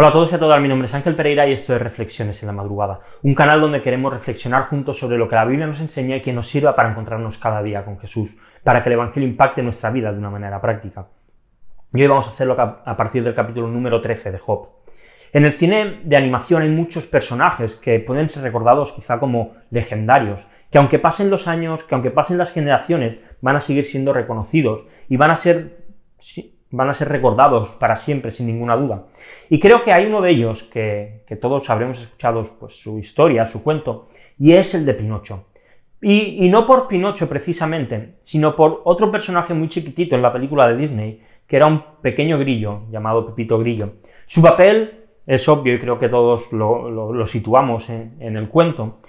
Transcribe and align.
Hola 0.00 0.10
a 0.10 0.12
todos 0.12 0.30
y 0.30 0.36
a 0.36 0.38
todas, 0.38 0.60
mi 0.60 0.68
nombre 0.68 0.86
es 0.86 0.94
Ángel 0.94 1.16
Pereira 1.16 1.48
y 1.48 1.52
esto 1.54 1.74
es 1.74 1.82
Reflexiones 1.82 2.40
en 2.44 2.46
la 2.46 2.52
Madrugada, 2.52 3.00
un 3.24 3.34
canal 3.34 3.60
donde 3.60 3.82
queremos 3.82 4.12
reflexionar 4.12 4.68
juntos 4.68 4.96
sobre 4.96 5.18
lo 5.18 5.28
que 5.28 5.34
la 5.34 5.44
Biblia 5.44 5.66
nos 5.66 5.80
enseña 5.80 6.14
y 6.14 6.22
que 6.22 6.32
nos 6.32 6.46
sirva 6.46 6.76
para 6.76 6.90
encontrarnos 6.90 7.36
cada 7.36 7.60
día 7.64 7.84
con 7.84 7.98
Jesús, 7.98 8.36
para 8.62 8.80
que 8.80 8.90
el 8.90 8.92
Evangelio 8.92 9.28
impacte 9.28 9.60
nuestra 9.60 9.90
vida 9.90 10.12
de 10.12 10.18
una 10.18 10.30
manera 10.30 10.60
práctica. 10.60 11.08
Y 11.92 12.00
hoy 12.00 12.06
vamos 12.06 12.28
a 12.28 12.30
hacerlo 12.30 12.54
a 12.60 12.96
partir 12.96 13.24
del 13.24 13.34
capítulo 13.34 13.66
número 13.66 14.00
13 14.00 14.30
de 14.30 14.38
Job. 14.38 14.68
En 15.32 15.44
el 15.44 15.52
cine 15.52 15.98
de 16.04 16.16
animación 16.16 16.62
hay 16.62 16.70
muchos 16.70 17.06
personajes 17.06 17.74
que 17.74 17.98
pueden 17.98 18.30
ser 18.30 18.44
recordados 18.44 18.92
quizá 18.92 19.18
como 19.18 19.56
legendarios, 19.72 20.46
que 20.70 20.78
aunque 20.78 21.00
pasen 21.00 21.28
los 21.28 21.48
años, 21.48 21.82
que 21.82 21.96
aunque 21.96 22.12
pasen 22.12 22.38
las 22.38 22.52
generaciones, 22.52 23.16
van 23.40 23.56
a 23.56 23.60
seguir 23.60 23.84
siendo 23.84 24.12
reconocidos 24.12 24.84
y 25.08 25.16
van 25.16 25.32
a 25.32 25.36
ser 25.36 25.88
van 26.70 26.90
a 26.90 26.94
ser 26.94 27.08
recordados 27.08 27.70
para 27.74 27.96
siempre, 27.96 28.30
sin 28.30 28.46
ninguna 28.46 28.76
duda. 28.76 29.06
Y 29.48 29.58
creo 29.58 29.84
que 29.84 29.92
hay 29.92 30.06
uno 30.06 30.20
de 30.20 30.30
ellos 30.30 30.64
que, 30.64 31.24
todos 31.40 31.68
habremos 31.70 32.00
escuchado 32.00 32.42
pues, 32.58 32.80
su 32.80 32.98
historia, 32.98 33.46
su 33.46 33.62
cuento, 33.62 34.08
y 34.38 34.52
es 34.52 34.74
el 34.74 34.84
de 34.84 34.94
Pinocho. 34.94 35.46
Y, 36.00 36.46
y, 36.46 36.48
no 36.50 36.66
por 36.66 36.86
Pinocho 36.86 37.28
precisamente, 37.28 38.18
sino 38.22 38.54
por 38.54 38.82
otro 38.84 39.10
personaje 39.10 39.52
muy 39.52 39.68
chiquitito 39.68 40.14
en 40.14 40.22
la 40.22 40.32
película 40.32 40.68
de 40.68 40.76
Disney, 40.76 41.22
que 41.46 41.56
era 41.56 41.66
un 41.66 41.82
pequeño 42.02 42.38
grillo 42.38 42.82
llamado 42.90 43.26
Pepito 43.26 43.58
Grillo. 43.58 43.94
Su 44.26 44.40
papel 44.42 45.06
es 45.26 45.48
obvio 45.48 45.74
y 45.74 45.80
creo 45.80 45.98
que 45.98 46.08
todos 46.08 46.52
lo, 46.52 47.26
situamos 47.26 47.90
en, 47.90 48.16
en 48.20 48.36
el 48.36 48.48
cuento, 48.48 49.00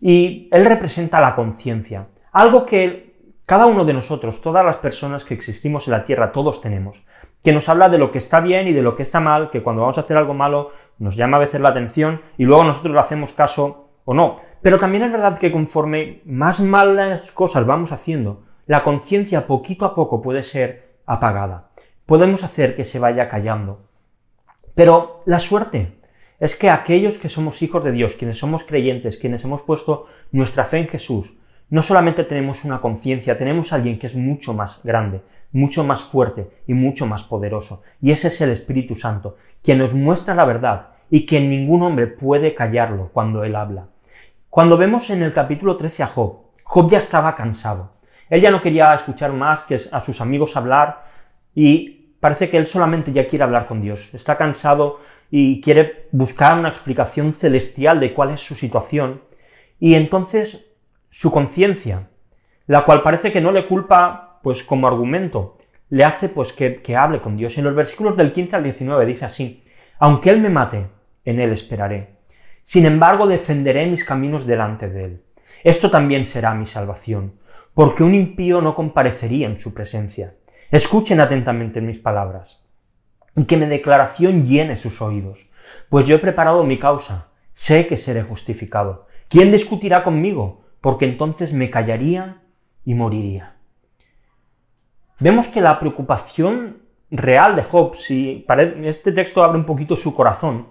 y 0.00 0.48
él 0.50 0.64
representa 0.64 1.20
la 1.20 1.34
conciencia, 1.34 2.08
algo 2.32 2.64
que 2.64 3.09
cada 3.50 3.66
uno 3.66 3.84
de 3.84 3.92
nosotros, 3.92 4.42
todas 4.42 4.64
las 4.64 4.76
personas 4.76 5.24
que 5.24 5.34
existimos 5.34 5.88
en 5.88 5.94
la 5.94 6.04
Tierra, 6.04 6.30
todos 6.30 6.60
tenemos, 6.60 7.04
que 7.42 7.52
nos 7.52 7.68
habla 7.68 7.88
de 7.88 7.98
lo 7.98 8.12
que 8.12 8.18
está 8.18 8.38
bien 8.38 8.68
y 8.68 8.72
de 8.72 8.80
lo 8.80 8.94
que 8.94 9.02
está 9.02 9.18
mal, 9.18 9.50
que 9.50 9.60
cuando 9.60 9.82
vamos 9.82 9.98
a 9.98 10.02
hacer 10.02 10.16
algo 10.16 10.34
malo 10.34 10.70
nos 11.00 11.16
llama 11.16 11.36
a 11.36 11.40
veces 11.40 11.60
la 11.60 11.70
atención 11.70 12.22
y 12.38 12.44
luego 12.44 12.62
nosotros 12.62 12.94
le 12.94 13.00
hacemos 13.00 13.32
caso 13.32 13.88
o 14.04 14.14
no. 14.14 14.36
Pero 14.62 14.78
también 14.78 15.02
es 15.02 15.10
verdad 15.10 15.36
que 15.36 15.50
conforme 15.50 16.22
más 16.26 16.60
malas 16.60 17.32
cosas 17.32 17.66
vamos 17.66 17.90
haciendo, 17.90 18.44
la 18.66 18.84
conciencia 18.84 19.48
poquito 19.48 19.84
a 19.84 19.96
poco 19.96 20.22
puede 20.22 20.44
ser 20.44 21.00
apagada. 21.04 21.72
Podemos 22.06 22.44
hacer 22.44 22.76
que 22.76 22.84
se 22.84 23.00
vaya 23.00 23.28
callando. 23.28 23.80
Pero 24.76 25.24
la 25.26 25.40
suerte 25.40 25.98
es 26.38 26.54
que 26.54 26.70
aquellos 26.70 27.18
que 27.18 27.28
somos 27.28 27.62
hijos 27.62 27.82
de 27.82 27.90
Dios, 27.90 28.14
quienes 28.14 28.38
somos 28.38 28.62
creyentes, 28.62 29.18
quienes 29.18 29.42
hemos 29.42 29.62
puesto 29.62 30.06
nuestra 30.30 30.64
fe 30.66 30.78
en 30.78 30.86
Jesús, 30.86 31.40
no 31.70 31.82
solamente 31.82 32.24
tenemos 32.24 32.64
una 32.64 32.80
conciencia, 32.80 33.38
tenemos 33.38 33.72
a 33.72 33.76
alguien 33.76 33.98
que 33.98 34.08
es 34.08 34.14
mucho 34.14 34.52
más 34.52 34.82
grande, 34.84 35.22
mucho 35.52 35.84
más 35.84 36.02
fuerte 36.02 36.50
y 36.66 36.74
mucho 36.74 37.06
más 37.06 37.22
poderoso. 37.22 37.82
Y 38.02 38.10
ese 38.10 38.28
es 38.28 38.40
el 38.40 38.50
Espíritu 38.50 38.96
Santo, 38.96 39.36
quien 39.62 39.78
nos 39.78 39.94
muestra 39.94 40.34
la 40.34 40.44
verdad 40.44 40.88
y 41.10 41.26
que 41.26 41.40
ningún 41.40 41.82
hombre 41.82 42.08
puede 42.08 42.54
callarlo 42.54 43.10
cuando 43.12 43.44
él 43.44 43.54
habla. 43.54 43.86
Cuando 44.48 44.76
vemos 44.76 45.10
en 45.10 45.22
el 45.22 45.32
capítulo 45.32 45.76
13 45.76 46.02
a 46.02 46.06
Job, 46.08 46.38
Job 46.64 46.90
ya 46.90 46.98
estaba 46.98 47.36
cansado. 47.36 47.92
Él 48.28 48.40
ya 48.40 48.50
no 48.50 48.62
quería 48.62 48.92
escuchar 48.94 49.32
más 49.32 49.62
que 49.62 49.80
a 49.92 50.02
sus 50.02 50.20
amigos 50.20 50.56
hablar 50.56 51.04
y 51.54 52.14
parece 52.20 52.50
que 52.50 52.58
él 52.58 52.66
solamente 52.66 53.12
ya 53.12 53.28
quiere 53.28 53.44
hablar 53.44 53.66
con 53.66 53.80
Dios. 53.80 54.12
Está 54.12 54.36
cansado 54.36 54.98
y 55.30 55.60
quiere 55.60 56.08
buscar 56.10 56.58
una 56.58 56.68
explicación 56.68 57.32
celestial 57.32 58.00
de 58.00 58.12
cuál 58.12 58.30
es 58.30 58.40
su 58.40 58.56
situación. 58.56 59.22
Y 59.78 59.94
entonces 59.94 60.69
su 61.10 61.30
conciencia, 61.30 62.08
la 62.66 62.84
cual 62.84 63.02
parece 63.02 63.32
que 63.32 63.40
no 63.40 63.52
le 63.52 63.66
culpa, 63.66 64.40
pues 64.42 64.62
como 64.62 64.86
argumento, 64.88 65.58
le 65.90 66.04
hace 66.04 66.28
pues 66.28 66.52
que, 66.52 66.80
que 66.80 66.96
hable 66.96 67.20
con 67.20 67.36
Dios. 67.36 67.58
En 67.58 67.64
los 67.64 67.74
versículos 67.74 68.16
del 68.16 68.32
15 68.32 68.56
al 68.56 68.62
19 68.62 69.06
dice 69.06 69.24
así, 69.26 69.64
aunque 69.98 70.30
Él 70.30 70.40
me 70.40 70.48
mate, 70.48 70.86
en 71.24 71.40
Él 71.40 71.52
esperaré. 71.52 72.20
Sin 72.62 72.86
embargo, 72.86 73.26
defenderé 73.26 73.86
mis 73.86 74.04
caminos 74.04 74.46
delante 74.46 74.88
de 74.88 75.04
Él. 75.04 75.24
Esto 75.64 75.90
también 75.90 76.24
será 76.26 76.54
mi 76.54 76.66
salvación, 76.66 77.34
porque 77.74 78.04
un 78.04 78.14
impío 78.14 78.62
no 78.62 78.74
comparecería 78.74 79.46
en 79.46 79.58
su 79.58 79.74
presencia. 79.74 80.34
Escuchen 80.70 81.20
atentamente 81.20 81.80
mis 81.80 81.98
palabras, 81.98 82.64
y 83.36 83.44
que 83.44 83.56
mi 83.56 83.66
declaración 83.66 84.46
llene 84.46 84.76
sus 84.76 85.02
oídos, 85.02 85.50
pues 85.88 86.06
yo 86.06 86.16
he 86.16 86.20
preparado 86.20 86.64
mi 86.64 86.78
causa, 86.78 87.28
sé 87.52 87.86
que 87.86 87.96
seré 87.96 88.22
justificado. 88.22 89.06
¿Quién 89.28 89.52
discutirá 89.52 90.02
conmigo? 90.02 90.62
Porque 90.80 91.06
entonces 91.06 91.52
me 91.52 91.70
callaría 91.70 92.42
y 92.84 92.94
moriría. 92.94 93.56
Vemos 95.18 95.48
que 95.48 95.60
la 95.60 95.78
preocupación 95.78 96.78
real 97.10 97.56
de 97.56 97.64
Job, 97.64 97.96
si 97.96 98.46
este 98.84 99.12
texto 99.12 99.42
abre 99.42 99.58
un 99.58 99.66
poquito 99.66 99.96
su 99.96 100.14
corazón, 100.14 100.68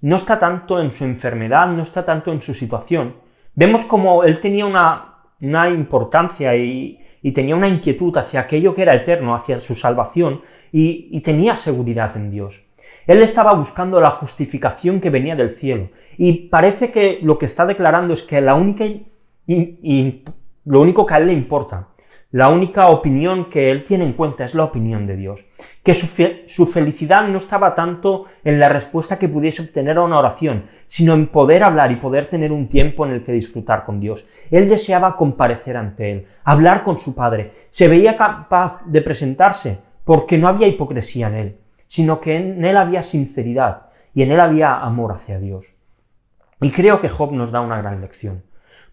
no 0.00 0.16
está 0.16 0.38
tanto 0.38 0.80
en 0.80 0.92
su 0.92 1.04
enfermedad, 1.04 1.68
no 1.68 1.82
está 1.82 2.04
tanto 2.04 2.32
en 2.32 2.42
su 2.42 2.54
situación. 2.54 3.16
Vemos 3.54 3.84
como 3.84 4.24
él 4.24 4.40
tenía 4.40 4.66
una, 4.66 5.14
una 5.40 5.70
importancia 5.70 6.56
y, 6.56 7.00
tenía 7.32 7.56
una 7.56 7.68
inquietud 7.68 8.14
hacia 8.16 8.40
aquello 8.40 8.74
que 8.74 8.82
era 8.82 8.94
eterno, 8.94 9.34
hacia 9.34 9.60
su 9.60 9.74
salvación, 9.74 10.42
y, 10.72 11.08
y 11.10 11.20
tenía 11.20 11.56
seguridad 11.56 12.16
en 12.16 12.30
Dios. 12.30 12.66
Él 13.06 13.22
estaba 13.22 13.54
buscando 13.54 14.00
la 14.00 14.10
justificación 14.10 15.00
que 15.00 15.10
venía 15.10 15.36
del 15.36 15.50
cielo, 15.50 15.90
y 16.18 16.48
parece 16.48 16.90
que 16.90 17.20
lo 17.22 17.38
que 17.38 17.46
está 17.46 17.64
declarando 17.64 18.12
es 18.12 18.24
que 18.24 18.40
la 18.40 18.56
única 18.56 18.84
y, 19.46 20.24
lo 20.64 20.80
único 20.80 21.04
que 21.04 21.14
a 21.14 21.18
él 21.18 21.26
le 21.26 21.32
importa, 21.34 21.88
la 22.30 22.48
única 22.48 22.88
opinión 22.88 23.50
que 23.50 23.70
él 23.70 23.84
tiene 23.84 24.04
en 24.04 24.14
cuenta 24.14 24.44
es 24.44 24.54
la 24.54 24.64
opinión 24.64 25.06
de 25.06 25.14
Dios. 25.14 25.46
Que 25.82 25.94
su, 25.94 26.06
su, 26.48 26.66
felicidad 26.66 27.28
no 27.28 27.38
estaba 27.38 27.74
tanto 27.74 28.24
en 28.42 28.58
la 28.58 28.68
respuesta 28.68 29.18
que 29.18 29.28
pudiese 29.28 29.62
obtener 29.62 29.98
a 29.98 30.02
una 30.02 30.18
oración, 30.18 30.64
sino 30.86 31.12
en 31.12 31.28
poder 31.28 31.62
hablar 31.62 31.92
y 31.92 31.96
poder 31.96 32.26
tener 32.26 32.50
un 32.50 32.68
tiempo 32.68 33.04
en 33.04 33.12
el 33.12 33.22
que 33.22 33.32
disfrutar 33.32 33.84
con 33.84 34.00
Dios. 34.00 34.26
Él 34.50 34.68
deseaba 34.68 35.16
comparecer 35.16 35.76
ante 35.76 36.10
Él, 36.10 36.26
hablar 36.44 36.82
con 36.82 36.96
su 36.98 37.14
Padre. 37.14 37.52
Se 37.70 37.86
veía 37.86 38.16
capaz 38.16 38.86
de 38.86 39.02
presentarse 39.02 39.78
porque 40.04 40.38
no 40.38 40.48
había 40.48 40.66
hipocresía 40.66 41.28
en 41.28 41.34
Él, 41.34 41.58
sino 41.86 42.20
que 42.20 42.36
en 42.36 42.64
Él 42.64 42.76
había 42.76 43.02
sinceridad 43.02 43.90
y 44.14 44.22
en 44.22 44.32
Él 44.32 44.40
había 44.40 44.78
amor 44.78 45.12
hacia 45.12 45.38
Dios. 45.38 45.74
Y 46.60 46.70
creo 46.70 47.00
que 47.00 47.08
Job 47.08 47.32
nos 47.32 47.50
da 47.50 47.60
una 47.60 47.76
gran 47.76 48.00
lección. 48.00 48.42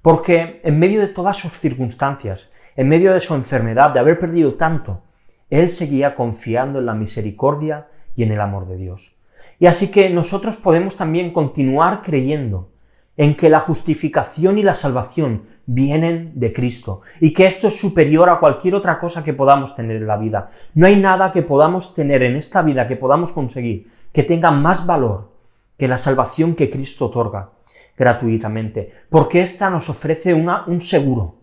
Porque 0.01 0.61
en 0.63 0.79
medio 0.79 0.99
de 0.99 1.07
todas 1.07 1.37
sus 1.37 1.53
circunstancias, 1.53 2.49
en 2.75 2.89
medio 2.89 3.13
de 3.13 3.19
su 3.19 3.35
enfermedad, 3.35 3.91
de 3.91 3.99
haber 3.99 4.19
perdido 4.19 4.55
tanto, 4.55 5.01
él 5.49 5.69
seguía 5.69 6.15
confiando 6.15 6.79
en 6.79 6.85
la 6.85 6.93
misericordia 6.93 7.87
y 8.15 8.23
en 8.23 8.31
el 8.31 8.41
amor 8.41 8.67
de 8.67 8.77
Dios. 8.77 9.15
Y 9.59 9.67
así 9.67 9.91
que 9.91 10.09
nosotros 10.09 10.57
podemos 10.57 10.95
también 10.95 11.31
continuar 11.31 12.01
creyendo 12.01 12.69
en 13.17 13.35
que 13.35 13.49
la 13.49 13.59
justificación 13.59 14.57
y 14.57 14.63
la 14.63 14.73
salvación 14.73 15.43
vienen 15.67 16.31
de 16.35 16.53
Cristo 16.53 17.01
y 17.19 17.33
que 17.33 17.45
esto 17.45 17.67
es 17.67 17.79
superior 17.79 18.29
a 18.29 18.39
cualquier 18.39 18.73
otra 18.73 18.99
cosa 18.99 19.23
que 19.23 19.33
podamos 19.33 19.75
tener 19.75 19.97
en 19.97 20.07
la 20.07 20.17
vida. 20.17 20.49
No 20.73 20.87
hay 20.87 20.95
nada 20.95 21.31
que 21.31 21.43
podamos 21.43 21.93
tener 21.93 22.23
en 22.23 22.37
esta 22.37 22.63
vida, 22.63 22.87
que 22.87 22.95
podamos 22.95 23.33
conseguir, 23.33 23.87
que 24.11 24.23
tenga 24.23 24.49
más 24.49 24.87
valor 24.87 25.29
que 25.77 25.87
la 25.87 25.97
salvación 25.97 26.55
que 26.55 26.71
Cristo 26.71 27.07
otorga 27.07 27.51
gratuitamente, 27.97 28.91
porque 29.09 29.41
ésta 29.41 29.69
nos 29.69 29.89
ofrece 29.89 30.33
una, 30.33 30.65
un 30.67 30.81
seguro, 30.81 31.35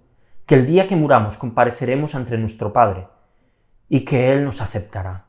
que 0.47 0.55
el 0.55 0.67
día 0.67 0.89
que 0.89 0.97
muramos 0.97 1.37
compareceremos 1.37 2.15
ante 2.15 2.39
nuestro 2.39 2.73
Padre 2.73 3.09
y 3.89 4.05
que 4.05 4.33
Él 4.33 4.45
nos 4.45 4.61
aceptará. 4.61 5.27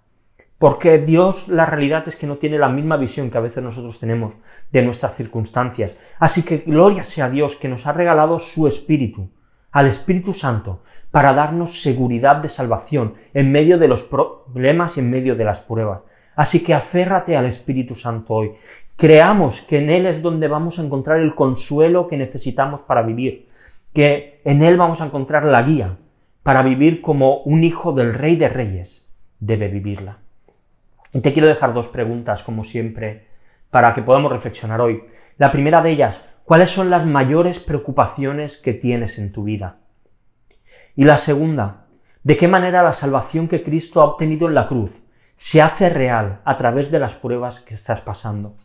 Porque 0.58 0.98
Dios, 0.98 1.48
la 1.48 1.66
realidad 1.66 2.06
es 2.08 2.18
que 2.18 2.28
no 2.28 2.38
tiene 2.38 2.60
la 2.60 2.68
misma 2.68 2.98
visión 2.98 3.32
que 3.32 3.38
a 3.38 3.42
veces 3.42 3.64
nosotros 3.64 3.98
tenemos 3.98 4.36
de 4.72 4.82
nuestras 4.82 5.16
circunstancias. 5.16 5.98
Así 6.20 6.44
que 6.44 6.58
gloria 6.60 7.06
sea 7.06 7.26
a 7.26 7.30
Dios 7.30 7.56
que 7.56 7.70
nos 7.70 7.88
ha 7.88 7.94
regalado 7.94 8.40
su 8.40 8.68
Espíritu, 8.68 9.30
al 9.72 9.88
Espíritu 9.88 10.34
Santo, 10.34 10.84
para 11.12 11.34
darnos 11.34 11.82
seguridad 11.82 12.38
de 12.38 12.50
salvación 12.50 13.16
en 13.34 13.52
medio 13.52 13.78
de 13.78 13.88
los 13.88 14.04
problemas 14.04 14.98
y 14.98 15.00
en 15.00 15.10
medio 15.10 15.36
de 15.36 15.46
las 15.46 15.62
pruebas. 15.62 16.02
Así 16.36 16.64
que 16.64 16.74
aférrate 16.74 17.38
al 17.38 17.46
Espíritu 17.46 17.96
Santo 17.96 18.34
hoy. 18.34 18.52
Creamos 19.00 19.62
que 19.62 19.78
en 19.78 19.90
Él 19.90 20.06
es 20.06 20.22
donde 20.22 20.50
vamos 20.50 20.78
a 20.78 20.84
encontrar 20.84 21.22
el 21.22 21.34
consuelo 21.34 22.10
que 22.10 22.18
necesitamos 22.18 22.82
para 22.82 23.02
vivir, 23.02 23.48
que 23.94 24.42
en 24.44 24.62
Él 24.62 24.76
vamos 24.76 25.00
a 25.00 25.06
encontrar 25.06 25.46
la 25.46 25.64
guía 25.64 25.98
para 26.44 26.64
vivir 26.64 27.02
como 27.02 27.38
un 27.44 27.64
hijo 27.64 27.94
del 27.94 28.14
Rey 28.14 28.36
de 28.36 28.50
Reyes 28.50 29.10
debe 29.40 29.70
vivirla. 29.70 30.18
Y 31.14 31.22
te 31.22 31.32
quiero 31.32 31.48
dejar 31.48 31.74
dos 31.74 31.88
preguntas, 31.88 32.44
como 32.44 32.66
siempre, 32.66 33.28
para 33.70 33.94
que 33.94 34.02
podamos 34.02 34.34
reflexionar 34.34 34.82
hoy. 34.82 35.04
La 35.38 35.52
primera 35.52 35.82
de 35.82 35.92
ellas, 35.92 36.28
¿cuáles 36.44 36.70
son 36.70 36.90
las 36.90 37.06
mayores 37.06 37.62
preocupaciones 37.62 38.58
que 38.58 38.74
tienes 38.74 39.18
en 39.18 39.32
tu 39.32 39.44
vida? 39.44 39.78
Y 40.98 41.06
la 41.06 41.18
segunda, 41.18 41.86
¿de 42.24 42.36
qué 42.36 42.50
manera 42.50 42.84
la 42.84 42.92
salvación 42.92 43.48
que 43.48 43.64
Cristo 43.64 44.02
ha 44.02 44.06
obtenido 44.06 44.50
en 44.50 44.56
la 44.56 44.68
cruz 44.68 45.00
se 45.40 45.62
hace 45.62 45.88
real 45.88 46.42
a 46.44 46.58
través 46.58 46.92
de 46.92 47.00
las 47.00 47.16
pruebas 47.16 47.62
que 47.62 47.74
estás 47.74 48.02
pasando. 48.02 48.56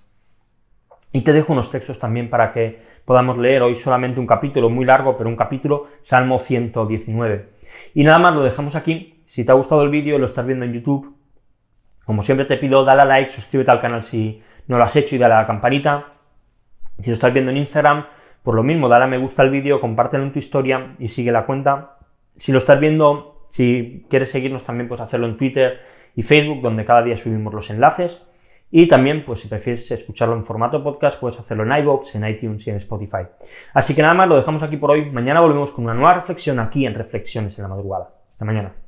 Y 1.15 1.21
te 1.21 1.33
dejo 1.33 1.53
unos 1.53 1.71
textos 1.71 2.01
también 2.01 2.29
para 2.29 2.53
que 2.53 2.83
podamos 3.05 3.39
leer 3.39 3.63
hoy 3.63 3.77
solamente 3.77 4.19
un 4.19 4.27
capítulo 4.27 4.69
muy 4.69 4.85
largo, 4.85 5.17
pero 5.17 5.31
un 5.31 5.37
capítulo, 5.37 5.87
Salmo 6.03 6.41
119. 6.41 7.51
Y 7.95 8.03
nada 8.03 8.19
más, 8.19 8.35
lo 8.35 8.43
dejamos 8.43 8.75
aquí. 8.75 9.23
Si 9.25 9.45
te 9.45 9.53
ha 9.53 9.55
gustado 9.55 9.85
el 9.85 9.91
vídeo, 9.91 10.19
lo 10.19 10.27
estás 10.27 10.45
viendo 10.45 10.65
en 10.65 10.73
YouTube, 10.73 11.15
como 12.05 12.25
siempre 12.25 12.47
te 12.47 12.57
pido, 12.57 12.85
dale 12.85 13.03
a 13.03 13.05
like, 13.05 13.31
suscríbete 13.31 13.71
al 13.71 13.81
canal 13.81 14.05
si 14.05 14.43
no 14.67 14.77
lo 14.77 14.83
has 14.83 14.97
hecho 14.97 15.15
y 15.15 15.19
dale 15.19 15.35
a 15.35 15.43
la 15.43 15.47
campanita. 15.47 16.15
Si 16.99 17.11
lo 17.11 17.15
estás 17.15 17.33
viendo 17.33 17.53
en 17.53 17.59
Instagram, 17.59 18.07
por 18.43 18.57
lo 18.57 18.65
mismo, 18.65 18.89
dale 18.89 19.05
a 19.05 19.07
me 19.07 19.19
gusta 19.19 19.43
al 19.43 19.51
vídeo, 19.51 19.81
compártelo 19.81 20.25
en 20.25 20.33
tu 20.33 20.41
historia 20.41 20.97
y 20.99 21.07
sigue 21.07 21.31
la 21.31 21.47
cuenta. 21.47 21.99
Si 22.37 22.51
lo 22.51 22.59
estás 22.59 22.81
viendo, 22.81 23.47
si 23.51 24.05
quieres 24.11 24.33
seguirnos 24.33 24.65
también 24.65 24.89
puedes 24.89 25.05
hacerlo 25.05 25.27
en 25.27 25.37
Twitter 25.37 25.79
y 26.17 26.23
Facebook, 26.23 26.61
donde 26.61 26.85
cada 26.85 27.05
día 27.05 27.17
subimos 27.17 27.55
los 27.55 27.71
enlaces. 27.71 28.21
Y 28.77 28.89
también, 28.89 29.25
pues 29.25 29.39
si 29.39 29.47
prefieres 29.47 29.89
escucharlo 29.93 30.35
en 30.35 30.45
formato 30.45 30.83
podcast, 30.83 31.21
puedes 31.21 31.39
hacerlo 31.39 31.63
en 31.63 31.81
iVoox, 31.85 32.17
en 32.17 32.27
iTunes 32.27 32.67
y 32.67 32.71
en 32.71 32.77
Spotify. 32.79 33.23
Así 33.73 33.95
que 33.95 34.03
nada 34.03 34.15
más, 34.15 34.29
lo 34.29 34.35
dejamos 34.35 34.65
aquí 34.65 34.77
por 34.77 34.91
hoy. 34.91 35.13
Mañana 35.13 35.41
volvemos 35.41 35.71
con 35.71 35.85
una 35.85 35.95
nueva 35.95 36.15
reflexión 36.15 36.59
aquí 36.59 36.85
en 36.85 36.93
Reflexiones 36.93 37.57
en 37.57 37.63
la 37.63 37.69
Madrugada. 37.69 38.11
Hasta 38.33 38.45
mañana. 38.45 38.84